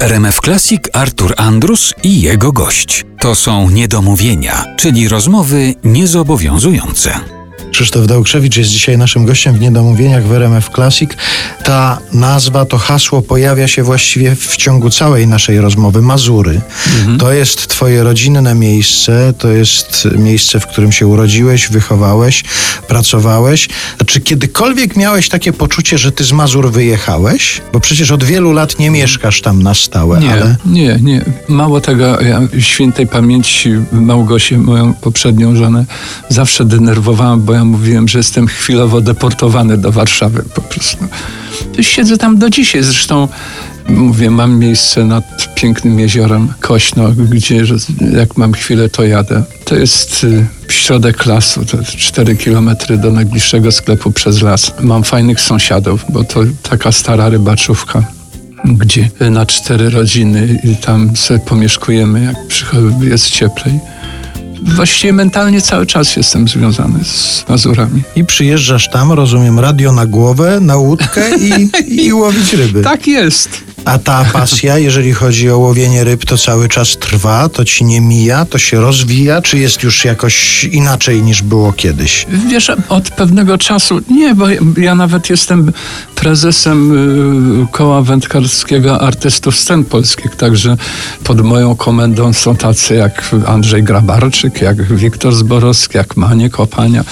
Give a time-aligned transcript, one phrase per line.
[0.00, 3.04] RMF Classic Artur Andrus i jego gość.
[3.20, 7.35] To są niedomówienia, czyli rozmowy niezobowiązujące.
[7.76, 11.10] Krzysztof Dałkrzewicz jest dzisiaj naszym gościem w Niedomówieniach w RMF Classic.
[11.64, 16.02] Ta nazwa, to hasło pojawia się właściwie w ciągu całej naszej rozmowy.
[16.02, 16.60] Mazury.
[16.98, 17.18] Mhm.
[17.18, 22.44] To jest twoje rodzinne miejsce, to jest miejsce, w którym się urodziłeś, wychowałeś,
[22.88, 23.68] pracowałeś.
[24.06, 27.60] Czy kiedykolwiek miałeś takie poczucie, że ty z Mazur wyjechałeś?
[27.72, 30.56] Bo przecież od wielu lat nie mieszkasz tam na stałe, nie, ale...
[30.66, 31.24] Nie, nie.
[31.48, 35.84] Mało tego, ja świętej pamięci Małgosię, moją poprzednią żonę,
[36.28, 41.04] zawsze denerwowałam, bo ja mówiłem, że jestem chwilowo deportowany do Warszawy po prostu.
[41.80, 42.82] Siedzę tam do dzisiaj.
[42.82, 43.28] Zresztą
[43.88, 45.24] mówię, mam miejsce nad
[45.54, 47.62] pięknym jeziorem Kośno, gdzie
[48.16, 49.42] jak mam chwilę, to jadę.
[49.64, 54.72] To jest y, środek lasu, to 4 kilometry do najbliższego sklepu przez las.
[54.80, 58.16] Mam fajnych sąsiadów, bo to taka stara rybaczówka
[58.64, 62.36] gdzie na cztery rodziny i tam sobie pomieszkujemy, jak
[63.00, 63.80] jest cieplej
[64.62, 68.02] właściwie mentalnie cały czas jestem związany z Mazurami.
[68.16, 71.70] I przyjeżdżasz tam, rozumiem, radio na głowę, na łódkę i,
[72.06, 72.82] i łowić ryby.
[72.82, 73.48] Tak jest.
[73.86, 78.00] A ta pasja, jeżeli chodzi o łowienie ryb, to cały czas trwa, to ci nie
[78.00, 82.26] mija, to się rozwija, czy jest już jakoś inaczej niż było kiedyś?
[82.50, 85.72] Wiesz, od pewnego czasu, nie, bo ja nawet jestem
[86.14, 86.92] prezesem
[87.62, 90.76] y, koła wędkarskiego artystów scen polskich, także
[91.24, 97.04] pod moją komendą są tacy jak Andrzej Grabarczyk, jak Wiktor Zborowski, jak Manie Kopania.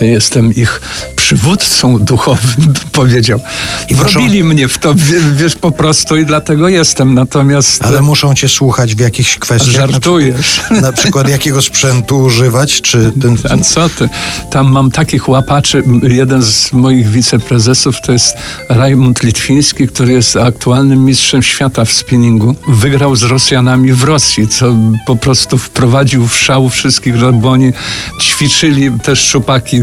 [0.00, 0.80] Jestem ich
[1.16, 3.40] przywódcą duchowym, powiedział.
[3.88, 4.94] I Wrobili mnie w to,
[5.36, 7.14] wiesz, po prostu i dlatego jestem.
[7.14, 7.84] Natomiast...
[7.84, 9.74] Ale muszą cię słuchać w jakichś kwestiach.
[9.74, 10.60] Żartujesz.
[10.70, 13.12] Na, na przykład jakiego sprzętu używać, czy...
[13.22, 13.38] Ten...
[13.50, 14.08] A co ty?
[14.50, 15.82] Tam mam takich łapaczy.
[16.02, 18.36] Jeden z moich wiceprezesów to jest
[18.68, 22.54] Rajmund Litwiński, który jest aktualnym mistrzem świata w spinningu.
[22.68, 24.74] Wygrał z Rosjanami w Rosji, co
[25.06, 27.72] po prostu wprowadził w szał wszystkich, bo oni
[28.20, 29.80] ćwiczyli też szczupaki.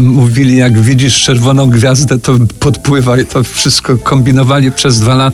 [0.00, 3.26] Mówili, jak widzisz czerwoną gwiazdę, to podpływaj.
[3.26, 5.33] To wszystko kombinowali przez dwa lata,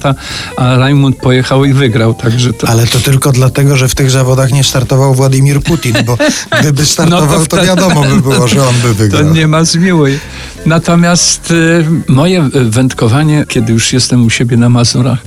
[0.56, 2.14] a Rajmund pojechał i wygrał.
[2.14, 2.68] Także to...
[2.68, 6.18] Ale to tylko dlatego, że w tych zawodach nie startował Władimir Putin, bo
[6.60, 7.62] gdyby startował, no to, wtedy...
[7.62, 9.22] to wiadomo by było, że on by wygrał.
[9.22, 10.18] To nie ma zmiłuj.
[10.66, 15.18] Natomiast y, moje wędkowanie, kiedy już jestem u siebie na Mazurach,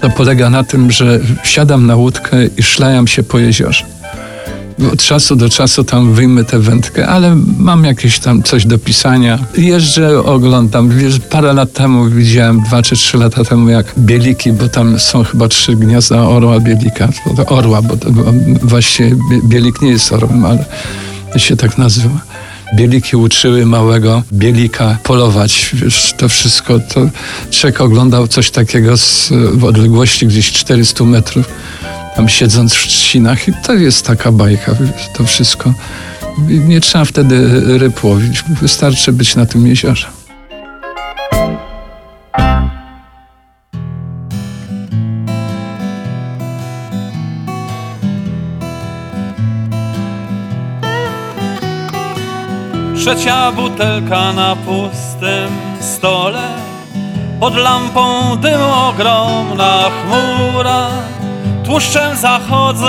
[0.00, 3.97] to polega na tym, że siadam na łódkę i szlajam się po jeziorze.
[4.92, 9.38] Od czasu do czasu tam wyjmę tę wędkę, ale mam jakieś tam coś do pisania.
[9.56, 10.88] Jeżdżę, oglądam.
[10.88, 15.24] Wiesz, parę lat temu widziałem, dwa czy trzy lata temu, jak bieliki, bo tam są
[15.24, 17.08] chyba trzy gniazda orła bielika.
[17.46, 18.22] Orła, bo, bo
[18.62, 20.64] właściwie bielik nie jest orłem, ale
[21.36, 22.20] się tak nazywa.
[22.74, 25.70] Bieliki uczyły małego bielika polować.
[25.74, 27.00] Wiesz, to wszystko, to
[27.50, 31.46] Czek oglądał coś takiego z, w odległości gdzieś 400 metrów,
[32.18, 34.72] tam siedząc w trzcinach i to jest taka bajka,
[35.16, 35.74] to wszystko.
[36.48, 40.06] Nie trzeba wtedy ryb łowić, wystarczy być na tym jeziorze.
[52.96, 56.48] Trzecia butelka na pustym stole
[57.40, 60.88] Pod lampą dym ogromna chmura
[61.68, 62.88] Tłuszczem zachodzą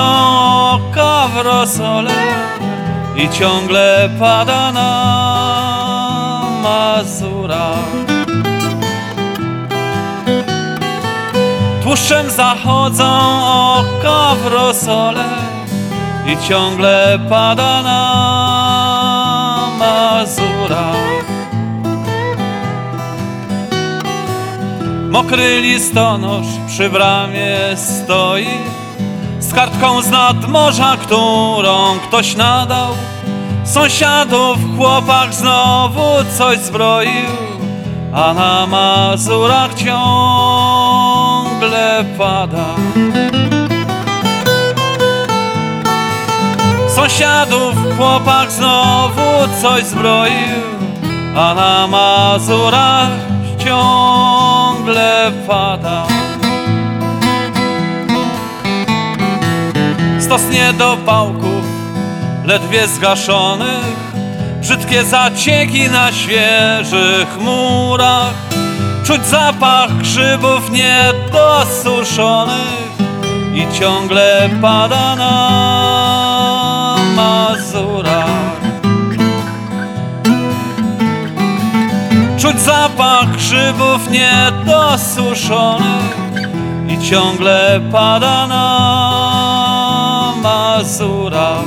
[0.72, 2.14] oka w rosole
[3.16, 7.70] I ciągle pada na Mazura.
[11.84, 13.06] Tłuszczem zachodzą
[13.74, 15.26] oka w rosole
[16.28, 18.00] I ciągle pada na
[19.80, 20.59] Mazura
[25.20, 28.48] Mokry listonosz przy bramie stoi.
[29.40, 32.88] Z kartką z nadmorza, którą ktoś nadał.
[33.64, 36.02] Sąsiadów chłopak znowu
[36.38, 37.30] coś zbroił.
[38.14, 39.96] A na Mazurach ciągle
[42.18, 42.66] pada.
[46.96, 49.22] Sąsiadów chłopak znowu
[49.62, 50.60] coś zbroił.
[51.38, 53.10] A na Mazurach
[53.66, 54.29] ciągle
[55.48, 56.08] pada.
[60.20, 61.64] Stos niedopałków
[62.46, 64.10] ledwie zgaszonych
[64.62, 68.34] Brzydkie zacieki na świeżych murach
[69.06, 72.90] Czuć zapach grzybów niedosuszonych
[73.54, 75.89] I ciągle pada na
[82.50, 86.18] Czuć zapach grzybów niedosuszonych
[86.88, 91.66] I ciągle pada na Mazurach.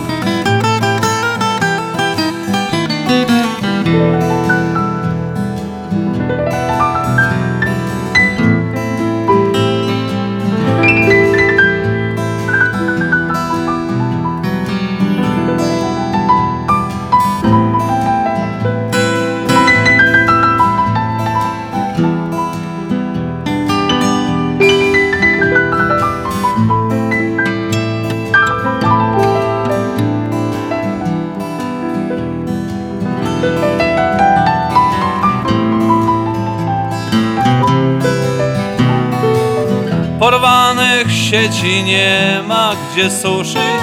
[41.32, 43.82] Sieci nie ma gdzie suszyć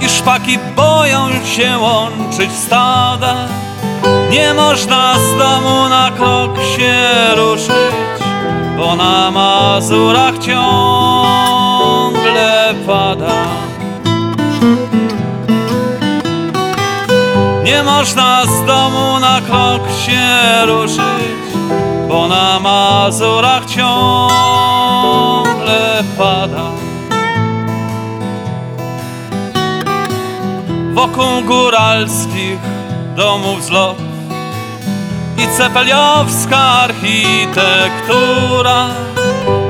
[0.00, 3.34] I szpaki boją się łączyć w stada
[4.30, 6.94] Nie można z domu na krok się
[7.36, 7.96] ruszyć
[8.76, 11.44] Bo na Mazurach ciągle
[12.86, 13.34] pada.
[17.64, 21.36] Nie można z domu na krok się ruszyć
[22.08, 24.65] bo na Mazurach ciągle
[26.18, 26.70] pada.
[30.94, 32.58] Wokół góralskich
[33.16, 33.96] domów zlot
[35.38, 37.66] i cepeliowska architektura.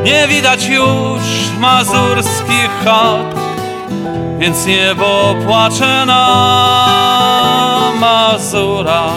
[0.04, 1.22] Nie widać już
[1.60, 3.34] mazurskich chat,
[4.38, 6.26] więc niebo płacze na
[8.00, 9.12] Mazurach.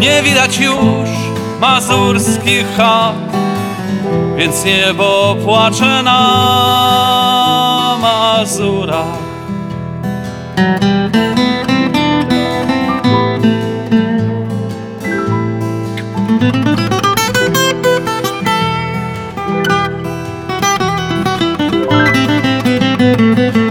[0.00, 1.21] Nie widać już
[1.62, 3.14] mazurskich chat,
[4.36, 6.18] więc niebo płacze na
[8.00, 9.22] Mazurach.
[23.22, 23.61] thank